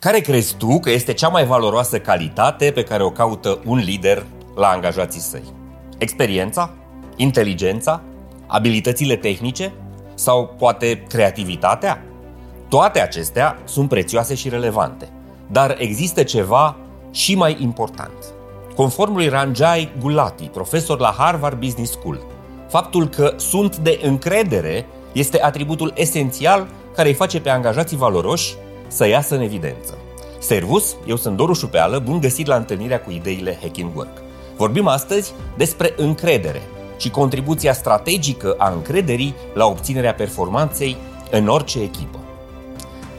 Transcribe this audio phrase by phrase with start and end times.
[0.00, 4.26] Care crezi tu că este cea mai valoroasă calitate pe care o caută un lider
[4.54, 5.42] la angajații săi?
[5.98, 6.70] Experiența?
[7.16, 8.00] Inteligența?
[8.46, 9.72] Abilitățile tehnice?
[10.14, 12.02] Sau poate creativitatea?
[12.68, 15.08] Toate acestea sunt prețioase și relevante,
[15.46, 16.76] dar există ceva
[17.10, 18.24] și mai important.
[18.74, 22.20] Conform lui Ranjai Gulati, profesor la Harvard Business School,
[22.68, 28.54] faptul că sunt de încredere este atributul esențial care îi face pe angajații valoroși
[28.88, 29.98] să iasă în evidență.
[30.38, 34.22] Servus, eu sunt Doru Șupeală, bun găsit la întâlnirea cu ideile Hacking Work.
[34.56, 36.62] Vorbim astăzi despre încredere
[36.96, 40.96] și contribuția strategică a încrederii la obținerea performanței
[41.30, 42.18] în orice echipă.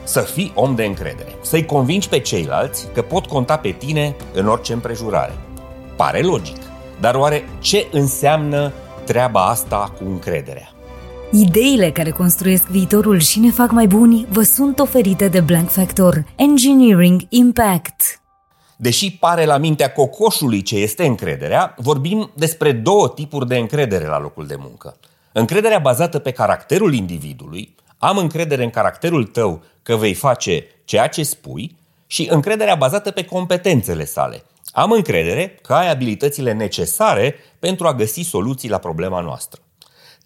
[0.04, 4.48] Să fii om de încredere, să-i convingi pe ceilalți că pot conta pe tine în
[4.48, 5.34] orice împrejurare.
[5.96, 6.58] Pare logic,
[7.00, 8.72] dar oare ce înseamnă
[9.06, 10.70] treaba asta cu încrederea?
[11.32, 16.26] Ideile care construiesc viitorul și ne fac mai buni vă sunt oferite de Blank Factor
[16.36, 18.22] Engineering Impact.
[18.76, 24.20] Deși pare la mintea cocoșului ce este încrederea, vorbim despre două tipuri de încredere la
[24.20, 24.98] locul de muncă.
[25.32, 31.24] Încrederea bazată pe caracterul individului, am încredere în caracterul tău că vei face ceea ce
[31.24, 31.78] spui,
[32.08, 34.44] și încrederea bazată pe competențele sale.
[34.72, 39.62] Am încredere că ai abilitățile necesare pentru a găsi soluții la problema noastră.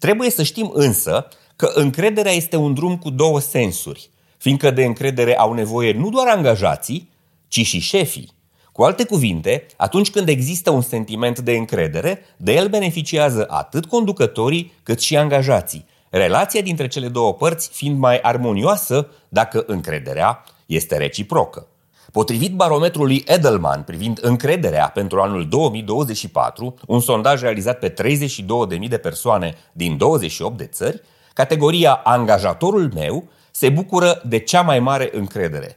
[0.04, 5.36] Trebuie să știm însă că încrederea este un drum cu două sensuri, fiindcă de încredere
[5.36, 7.10] au nevoie nu doar angajații,
[7.48, 8.32] ci și șefii.
[8.72, 14.72] Cu alte cuvinte, atunci când există un sentiment de încredere, de el beneficiază atât conducătorii
[14.82, 21.66] cât și angajații, relația dintre cele două părți fiind mai armonioasă dacă încrederea este reciprocă.
[22.14, 27.94] Potrivit barometrului Edelman privind încrederea pentru anul 2024, un sondaj realizat pe
[28.80, 31.00] 32.000 de persoane din 28 de țări,
[31.32, 35.76] categoria angajatorul meu se bucură de cea mai mare încredere,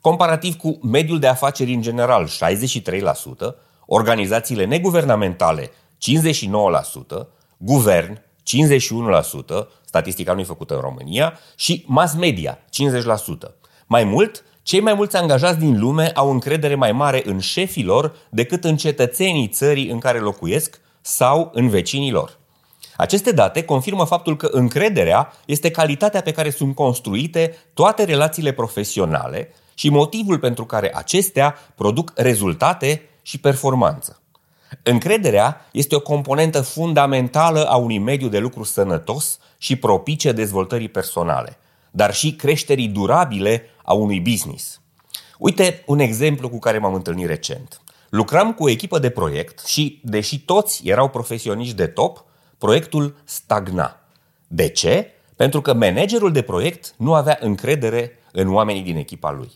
[0.00, 2.30] comparativ cu mediul de afaceri în general, 63%,
[3.86, 7.26] organizațiile neguvernamentale, 59%,
[7.56, 13.61] guvern, 51%, statistica nu e făcută în România, și mass media, 50%.
[13.92, 18.64] Mai mult, cei mai mulți angajați din lume au încredere mai mare în șefilor decât
[18.64, 22.38] în cetățenii țării în care locuiesc sau în vecinii lor.
[22.96, 29.54] Aceste date confirmă faptul că încrederea este calitatea pe care sunt construite toate relațiile profesionale
[29.74, 34.20] și motivul pentru care acestea produc rezultate și performanță.
[34.82, 41.56] Încrederea este o componentă fundamentală a unui mediu de lucru sănătos și propice dezvoltării personale,
[41.92, 44.80] dar și creșterii durabile a unui business.
[45.38, 47.80] Uite un exemplu cu care m-am întâlnit recent.
[48.08, 52.24] Lucram cu o echipă de proiect și, deși toți erau profesioniști de top,
[52.58, 54.00] proiectul stagna.
[54.46, 55.10] De ce?
[55.36, 59.50] Pentru că managerul de proiect nu avea încredere în oamenii din echipa lui.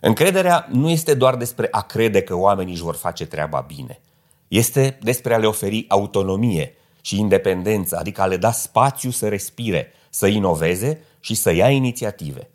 [0.00, 4.00] Încrederea nu este doar despre a crede că oamenii își vor face treaba bine.
[4.48, 9.92] Este despre a le oferi autonomie și independență, adică a le da spațiu să respire,
[10.10, 12.50] să inoveze și să ia inițiative.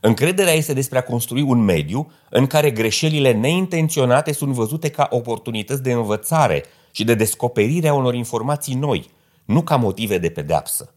[0.00, 5.82] Încrederea este despre a construi un mediu în care greșelile neintenționate sunt văzute ca oportunități
[5.82, 9.10] de învățare și de descoperire a unor informații noi,
[9.44, 10.92] nu ca motive de pedeapsă.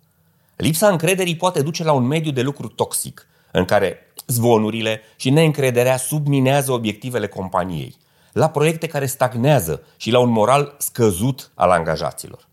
[0.55, 3.97] Lipsa încrederii poate duce la un mediu de lucru toxic, în care
[4.27, 7.95] zvonurile și neîncrederea subminează obiectivele companiei,
[8.31, 12.47] la proiecte care stagnează și la un moral scăzut al angajaților.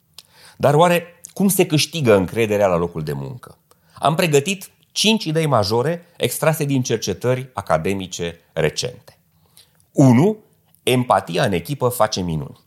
[0.57, 3.59] Dar oare cum se câștigă încrederea la locul de muncă?
[3.95, 9.19] Am pregătit cinci idei majore extrase din cercetări academice recente.
[9.93, 10.37] 1.
[10.83, 12.61] Empatia în echipă face minuni.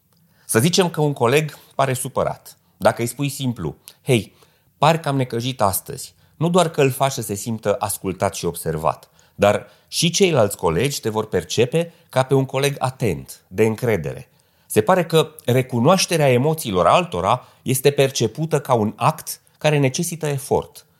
[0.46, 2.58] Să zicem că un coleg pare supărat.
[2.78, 4.36] Dacă îi spui simplu, hei,
[4.78, 8.46] pare că am necăjit astăzi, nu doar că îl faci să se simtă ascultat și
[8.46, 14.31] observat, dar și ceilalți colegi te vor percepe ca pe un coleg atent, de încredere.
[14.72, 20.86] Se pare că recunoașterea emoțiilor altora este percepută ca un act care necesită efort–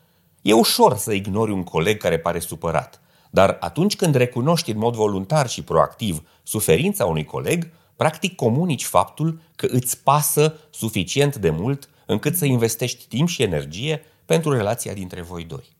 [0.42, 4.96] E ușor să ignori un coleg care pare supărat, dar atunci când recunoști în mod
[4.96, 11.90] voluntar și proactiv suferința unui coleg, practic comunici faptul că îți pasă suficient de mult
[12.06, 15.76] încât să investești timp și energie pentru relația dintre voi doi.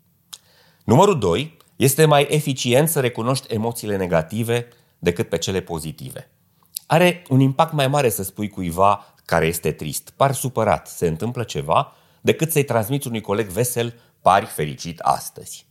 [0.84, 1.58] Numărul 2.
[1.76, 4.68] Este mai eficient să recunoști emoțiile negative
[5.00, 6.30] decât pe cele pozitive.
[6.92, 11.44] Are un impact mai mare să spui cuiva care este trist, par supărat, se întâmplă
[11.44, 15.66] ceva, decât să-i transmiți unui coleg vesel pari fericit astăzi.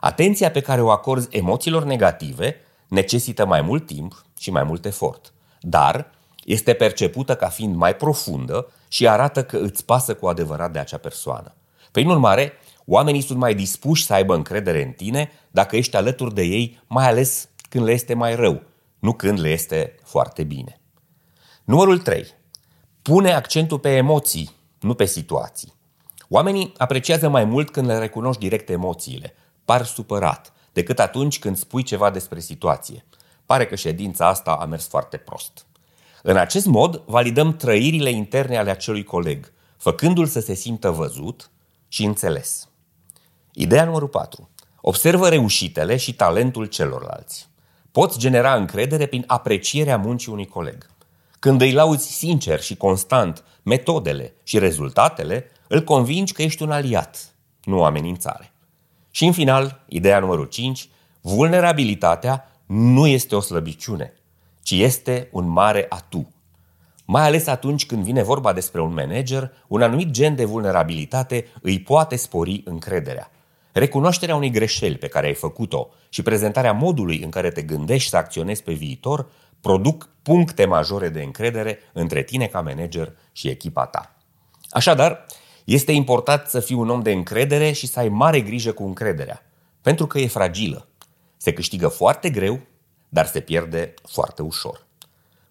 [0.00, 2.56] Atenția pe care o acorzi emoțiilor negative
[2.88, 6.10] necesită mai mult timp și mai mult efort, dar
[6.44, 10.98] este percepută ca fiind mai profundă și arată că îți pasă cu adevărat de acea
[10.98, 11.54] persoană.
[11.90, 12.52] Prin urmare,
[12.86, 17.08] Oamenii sunt mai dispuși să aibă încredere în tine dacă ești alături de ei, mai
[17.08, 18.62] ales când le este mai rău,
[19.04, 20.80] nu când le este foarte bine.
[21.64, 22.26] Numărul 3.
[23.02, 25.72] Pune accentul pe emoții, nu pe situații.
[26.28, 29.34] Oamenii apreciază mai mult când le recunoști direct emoțiile,
[29.64, 33.04] par supărat, decât atunci când spui ceva despre situație.
[33.46, 35.66] Pare că ședința asta a mers foarte prost.
[36.22, 41.50] În acest mod, validăm trăirile interne ale acelui coleg, făcându-l să se simtă văzut
[41.88, 42.68] și înțeles.
[43.52, 44.48] Ideea numărul 4.
[44.80, 47.52] Observă reușitele și talentul celorlalți.
[47.94, 50.86] Poți genera încredere prin aprecierea muncii unui coleg.
[51.38, 57.34] Când îi lauzi sincer și constant metodele și rezultatele, îl convingi că ești un aliat,
[57.64, 58.52] nu o amenințare.
[59.10, 60.88] Și în final, ideea numărul 5,
[61.20, 64.12] vulnerabilitatea nu este o slăbiciune,
[64.62, 66.32] ci este un mare atu.
[67.04, 71.80] Mai ales atunci când vine vorba despre un manager, un anumit gen de vulnerabilitate îi
[71.80, 73.30] poate spori încrederea.
[73.74, 78.16] Recunoașterea unei greșeli pe care ai făcut-o și prezentarea modului în care te gândești să
[78.16, 79.30] acționezi pe viitor
[79.60, 84.16] produc puncte majore de încredere între tine ca manager și echipa ta.
[84.70, 85.26] Așadar,
[85.64, 89.42] este important să fii un om de încredere și să ai mare grijă cu încrederea,
[89.80, 90.88] pentru că e fragilă.
[91.36, 92.60] Se câștigă foarte greu,
[93.08, 94.86] dar se pierde foarte ușor.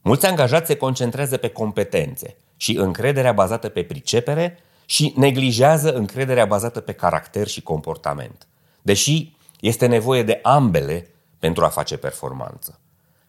[0.01, 4.59] Mulți angajați se concentrează pe competențe și încrederea bazată pe pricepere
[4.93, 8.47] și neglijează încrederea bazată pe caracter și comportament.
[8.81, 11.07] Deși este nevoie de ambele
[11.39, 12.79] pentru a face performanță.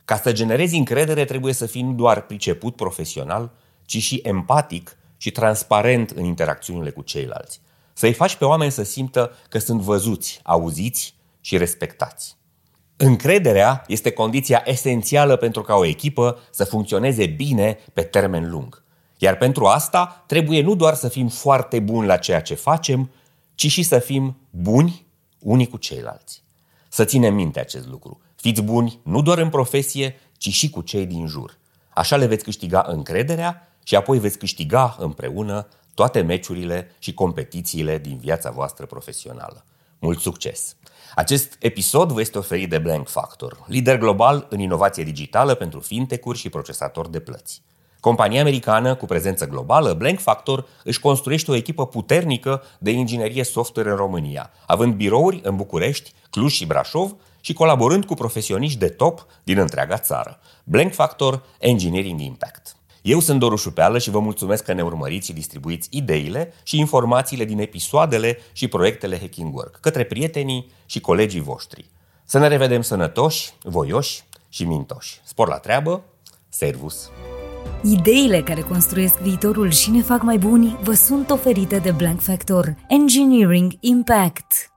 [0.04, 3.50] Ca să generezi încredere trebuie să fii nu doar priceput profesional,
[3.84, 7.60] ci și empatic și transparent în interacțiunile cu ceilalți.
[7.92, 12.36] Să-i faci pe oameni să simtă că sunt văzuți, auziți și respectați.
[12.96, 18.83] Încrederea este condiția esențială pentru ca o echipă să funcționeze bine pe termen lung.
[19.18, 23.10] Iar pentru asta trebuie nu doar să fim foarte buni la ceea ce facem,
[23.54, 25.06] ci și să fim buni
[25.38, 26.42] unii cu ceilalți.
[26.88, 28.20] Să ținem minte acest lucru.
[28.36, 31.58] Fiți buni nu doar în profesie, ci și cu cei din jur.
[31.94, 38.18] Așa le veți câștiga încrederea și apoi veți câștiga împreună toate meciurile și competițiile din
[38.18, 39.64] viața voastră profesională.
[39.98, 40.76] Mult succes!
[41.14, 46.38] Acest episod vă este oferit de Blank Factor, lider global în inovație digitală pentru fintech-uri
[46.38, 47.62] și procesatori de plăți.
[48.04, 53.90] Compania americană cu prezență globală, Blank Factor își construiește o echipă puternică de inginerie software
[53.90, 59.26] în România, având birouri în București, Cluj și Brașov și colaborând cu profesioniști de top
[59.44, 60.40] din întreaga țară.
[60.64, 62.76] Blank Factor Engineering Impact.
[63.02, 67.44] Eu sunt Doru Șupeală și vă mulțumesc că ne urmăriți și distribuiți ideile și informațiile
[67.44, 71.90] din episoadele și proiectele Hacking Work către prietenii și colegii voștri.
[72.24, 75.20] Să ne revedem sănătoși, voioși și mintoși.
[75.24, 76.02] Spor la treabă,
[76.48, 77.10] servus!
[77.86, 82.76] Ideile care construiesc viitorul și ne fac mai buni vă sunt oferite de Blank Factor
[82.88, 84.73] Engineering Impact.